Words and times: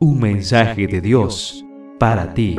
Un 0.00 0.20
mensaje 0.20 0.86
de 0.86 1.00
Dios 1.00 1.64
para 1.98 2.32
ti. 2.32 2.54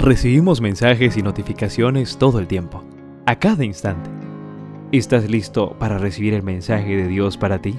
Recibimos 0.00 0.60
mensajes 0.60 1.16
y 1.16 1.22
notificaciones 1.22 2.16
todo 2.16 2.40
el 2.40 2.48
tiempo, 2.48 2.82
a 3.26 3.38
cada 3.38 3.64
instante. 3.64 4.10
¿Estás 4.90 5.30
listo 5.30 5.76
para 5.78 5.98
recibir 5.98 6.34
el 6.34 6.42
mensaje 6.42 6.96
de 6.96 7.06
Dios 7.06 7.36
para 7.36 7.62
ti? 7.62 7.78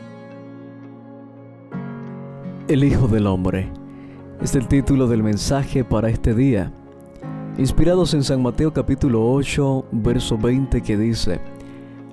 El 2.69 2.85
Hijo 2.85 3.09
del 3.09 3.27
Hombre 3.27 3.69
es 4.41 4.55
el 4.55 4.69
título 4.69 5.07
del 5.07 5.21
mensaje 5.21 5.83
para 5.83 6.07
este 6.07 6.33
día, 6.33 6.71
inspirados 7.57 8.13
en 8.13 8.23
San 8.23 8.41
Mateo 8.41 8.71
capítulo 8.71 9.29
8, 9.29 9.87
verso 9.91 10.37
20 10.37 10.81
que 10.81 10.95
dice, 10.95 11.41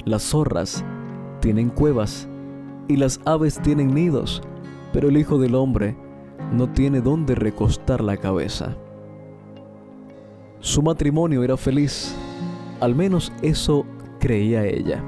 Las 0.04 0.24
zorras 0.24 0.84
tienen 1.38 1.68
cuevas 1.68 2.26
y 2.88 2.96
las 2.96 3.20
aves 3.24 3.60
tienen 3.62 3.94
nidos 3.94 4.42
pero 4.92 5.08
el 5.08 5.16
Hijo 5.16 5.38
del 5.38 5.54
Hombre 5.54 5.96
no 6.52 6.68
tiene 6.70 7.00
dónde 7.00 7.34
recostar 7.34 8.00
la 8.00 8.16
cabeza. 8.16 8.76
Su 10.60 10.82
matrimonio 10.82 11.42
era 11.42 11.56
feliz, 11.56 12.14
al 12.80 12.94
menos 12.94 13.32
eso 13.42 13.84
creía 14.18 14.64
ella. 14.66 15.02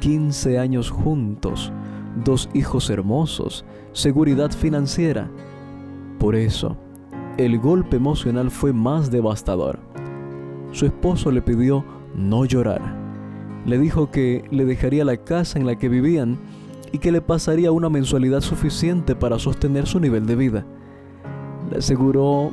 15 0.00 0.58
años 0.58 0.90
juntos, 0.90 1.72
dos 2.24 2.48
hijos 2.54 2.88
hermosos, 2.90 3.64
seguridad 3.92 4.50
financiera. 4.50 5.30
Por 6.18 6.36
eso, 6.36 6.76
el 7.36 7.58
golpe 7.58 7.96
emocional 7.96 8.50
fue 8.50 8.72
más 8.72 9.10
devastador. 9.10 9.78
Su 10.72 10.86
esposo 10.86 11.30
le 11.30 11.42
pidió 11.42 11.84
no 12.14 12.44
llorar. 12.44 12.80
Le 13.66 13.78
dijo 13.78 14.10
que 14.10 14.44
le 14.50 14.64
dejaría 14.64 15.04
la 15.04 15.18
casa 15.18 15.58
en 15.58 15.66
la 15.66 15.76
que 15.76 15.88
vivían 15.88 16.38
y 16.92 16.98
que 16.98 17.12
le 17.12 17.20
pasaría 17.20 17.72
una 17.72 17.88
mensualidad 17.88 18.40
suficiente 18.40 19.14
para 19.14 19.38
sostener 19.38 19.86
su 19.86 20.00
nivel 20.00 20.26
de 20.26 20.36
vida. 20.36 20.66
Le 21.70 21.78
aseguró 21.78 22.52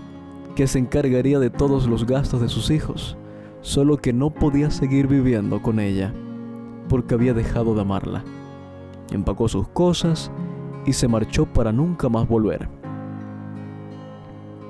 que 0.56 0.68
se 0.68 0.80
encargaría 0.80 1.40
de 1.40 1.50
todos 1.50 1.88
los 1.88 2.06
gastos 2.06 2.42
de 2.42 2.50
sus 2.50 2.70
hijos, 2.70 3.18
solo 3.62 3.98
que 3.98 4.14
no 4.14 4.30
podía 4.30 4.70
seguir 4.72 5.08
viviendo 5.08 5.62
con 5.62 5.80
ella, 5.80 6.14
porque 6.90 7.16
había 7.16 7.34
dejado 7.34 7.74
de 7.76 7.82
amarla. 7.82 8.24
Empacó 9.12 9.48
sus 9.48 9.68
cosas 9.70 10.32
y 10.86 10.94
se 10.94 11.08
marchó 11.08 11.46
para 11.46 11.72
nunca 11.72 12.10
más 12.10 12.28
volver. 12.28 12.70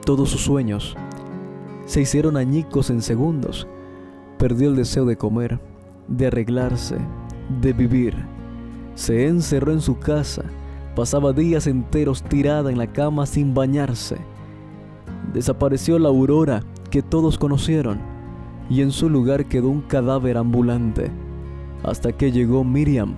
Todos 0.05 0.29
sus 0.29 0.41
sueños 0.41 0.95
se 1.85 2.01
hicieron 2.01 2.37
añicos 2.37 2.89
en 2.89 3.01
segundos. 3.01 3.67
Perdió 4.37 4.69
el 4.69 4.75
deseo 4.75 5.05
de 5.05 5.17
comer, 5.17 5.59
de 6.07 6.27
arreglarse, 6.27 6.97
de 7.61 7.73
vivir 7.73 8.36
se 8.97 9.27
encerró 9.27 9.71
en 9.73 9.79
su 9.79 9.99
casa, 9.99 10.41
pasaba 10.95 11.31
días 11.31 11.67
enteros 11.67 12.23
tirada 12.23 12.71
en 12.71 12.79
la 12.79 12.87
cama 12.87 13.27
sin 13.27 13.53
bañarse. 13.53 14.17
Desapareció 15.31 15.99
la 15.99 16.09
aurora 16.09 16.63
que 16.89 17.03
todos 17.03 17.37
conocieron 17.37 17.99
y 18.71 18.81
en 18.81 18.89
su 18.89 19.07
lugar 19.07 19.45
quedó 19.45 19.69
un 19.69 19.81
cadáver 19.81 20.35
ambulante 20.35 21.11
hasta 21.83 22.11
que 22.11 22.31
llegó 22.31 22.63
Miriam. 22.63 23.13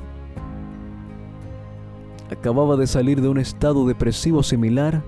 Acababa 2.30 2.76
de 2.76 2.86
salir 2.86 3.22
de 3.22 3.30
un 3.30 3.38
estado 3.38 3.88
depresivo 3.88 4.44
similar 4.44 5.02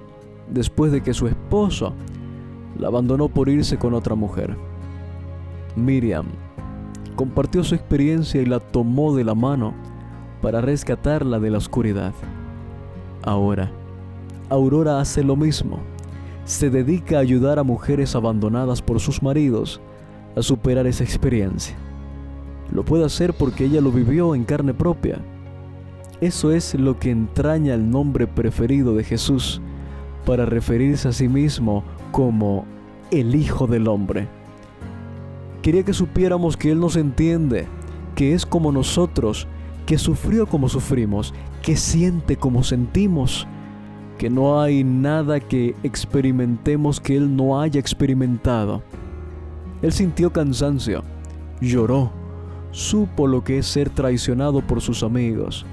después 0.49 0.93
de 0.93 1.03
que 1.03 1.13
su 1.13 1.27
esposo 1.27 1.93
la 2.79 2.87
abandonó 2.87 3.27
por 3.27 3.49
irse 3.49 3.77
con 3.77 3.93
otra 3.93 4.15
mujer. 4.15 4.55
Miriam 5.75 6.27
compartió 7.17 7.61
su 7.65 7.75
experiencia 7.75 8.41
y 8.41 8.45
la 8.45 8.61
tomó 8.61 9.13
de 9.13 9.25
la 9.25 9.35
mano 9.35 9.90
para 10.41 10.61
rescatarla 10.61 11.39
de 11.39 11.49
la 11.51 11.57
oscuridad. 11.57 12.13
Ahora, 13.23 13.71
Aurora 14.49 14.99
hace 14.99 15.23
lo 15.23 15.35
mismo. 15.35 15.79
Se 16.45 16.69
dedica 16.69 17.17
a 17.17 17.21
ayudar 17.21 17.59
a 17.59 17.63
mujeres 17.63 18.15
abandonadas 18.15 18.81
por 18.81 18.99
sus 18.99 19.23
maridos 19.23 19.79
a 20.35 20.41
superar 20.41 20.87
esa 20.87 21.03
experiencia. 21.03 21.75
Lo 22.73 22.83
puede 22.83 23.05
hacer 23.05 23.33
porque 23.33 23.65
ella 23.65 23.81
lo 23.81 23.91
vivió 23.91 24.33
en 24.33 24.43
carne 24.43 24.73
propia. 24.73 25.19
Eso 26.19 26.51
es 26.51 26.75
lo 26.75 26.99
que 26.99 27.11
entraña 27.11 27.73
el 27.73 27.89
nombre 27.89 28.27
preferido 28.27 28.95
de 28.95 29.03
Jesús 29.03 29.61
para 30.25 30.45
referirse 30.45 31.07
a 31.07 31.11
sí 31.11 31.27
mismo 31.27 31.83
como 32.11 32.65
el 33.11 33.35
Hijo 33.35 33.67
del 33.67 33.87
Hombre. 33.87 34.27
Quería 35.61 35.83
que 35.83 35.93
supiéramos 35.93 36.57
que 36.57 36.71
Él 36.71 36.79
nos 36.79 36.95
entiende, 36.95 37.67
que 38.15 38.33
es 38.33 38.45
como 38.45 38.71
nosotros 38.71 39.47
que 39.85 39.97
sufrió 39.97 40.45
como 40.47 40.69
sufrimos, 40.69 41.33
que 41.61 41.75
siente 41.75 42.37
como 42.37 42.63
sentimos, 42.63 43.47
que 44.17 44.29
no 44.29 44.61
hay 44.61 44.83
nada 44.83 45.39
que 45.39 45.75
experimentemos 45.83 46.99
que 46.99 47.17
Él 47.17 47.35
no 47.35 47.59
haya 47.59 47.79
experimentado. 47.79 48.83
Él 49.81 49.91
sintió 49.91 50.31
cansancio, 50.31 51.03
lloró, 51.59 52.11
supo 52.71 53.27
lo 53.27 53.43
que 53.43 53.57
es 53.57 53.65
ser 53.65 53.89
traicionado 53.89 54.61
por 54.61 54.79
sus 54.81 55.01
amigos, 55.01 55.65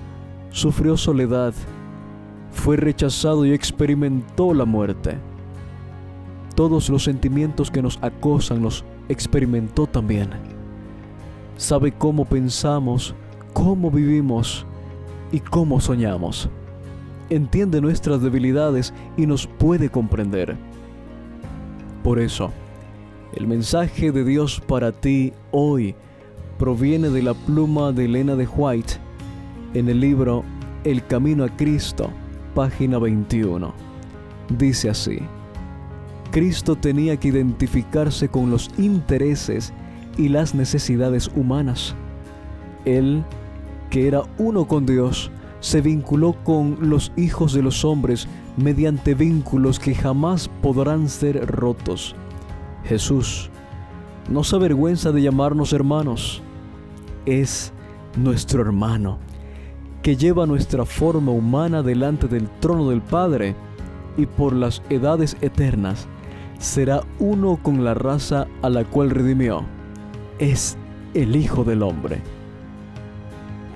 sufrió 0.50 0.96
soledad, 0.96 1.52
fue 2.50 2.76
rechazado 2.76 3.44
y 3.44 3.52
experimentó 3.52 4.54
la 4.54 4.64
muerte. 4.64 5.18
Todos 6.54 6.88
los 6.88 7.04
sentimientos 7.04 7.70
que 7.70 7.82
nos 7.82 7.98
acosan 8.02 8.62
los 8.62 8.84
experimentó 9.08 9.86
también. 9.86 10.30
Sabe 11.56 11.92
cómo 11.92 12.24
pensamos, 12.24 13.14
cómo 13.58 13.90
vivimos 13.90 14.64
y 15.32 15.40
cómo 15.40 15.80
soñamos. 15.80 16.48
Entiende 17.28 17.80
nuestras 17.80 18.22
debilidades 18.22 18.94
y 19.16 19.26
nos 19.26 19.48
puede 19.48 19.90
comprender. 19.90 20.56
Por 22.04 22.20
eso, 22.20 22.52
el 23.34 23.48
mensaje 23.48 24.12
de 24.12 24.24
Dios 24.24 24.62
para 24.64 24.92
ti 24.92 25.32
hoy 25.50 25.96
proviene 26.56 27.10
de 27.10 27.20
la 27.20 27.34
pluma 27.34 27.90
de 27.90 28.04
Elena 28.04 28.36
de 28.36 28.46
White 28.46 28.94
en 29.74 29.88
el 29.88 29.98
libro 29.98 30.44
El 30.84 31.04
Camino 31.04 31.42
a 31.42 31.48
Cristo, 31.48 32.10
página 32.54 33.00
21. 33.00 33.74
Dice 34.56 34.88
así, 34.88 35.18
Cristo 36.30 36.76
tenía 36.76 37.16
que 37.16 37.28
identificarse 37.28 38.28
con 38.28 38.52
los 38.52 38.70
intereses 38.78 39.72
y 40.16 40.28
las 40.28 40.54
necesidades 40.54 41.28
humanas. 41.34 41.96
Él 42.84 43.24
que 43.90 44.06
era 44.06 44.22
uno 44.38 44.66
con 44.66 44.86
Dios, 44.86 45.30
se 45.60 45.80
vinculó 45.80 46.34
con 46.44 46.78
los 46.80 47.12
hijos 47.16 47.52
de 47.52 47.62
los 47.62 47.84
hombres 47.84 48.28
mediante 48.56 49.14
vínculos 49.14 49.78
que 49.78 49.94
jamás 49.94 50.48
podrán 50.62 51.08
ser 51.08 51.46
rotos. 51.46 52.14
Jesús 52.84 53.50
no 54.30 54.44
se 54.44 54.56
avergüenza 54.56 55.10
de 55.12 55.22
llamarnos 55.22 55.72
hermanos. 55.72 56.42
Es 57.26 57.72
nuestro 58.16 58.62
hermano, 58.62 59.18
que 60.02 60.16
lleva 60.16 60.46
nuestra 60.46 60.84
forma 60.84 61.32
humana 61.32 61.82
delante 61.82 62.28
del 62.28 62.48
trono 62.60 62.90
del 62.90 63.02
Padre 63.02 63.54
y 64.16 64.26
por 64.26 64.52
las 64.52 64.82
edades 64.90 65.36
eternas 65.40 66.06
será 66.58 67.02
uno 67.20 67.58
con 67.62 67.84
la 67.84 67.94
raza 67.94 68.46
a 68.62 68.68
la 68.68 68.84
cual 68.84 69.10
redimió. 69.10 69.64
Es 70.38 70.76
el 71.14 71.36
Hijo 71.36 71.64
del 71.64 71.82
Hombre 71.82 72.22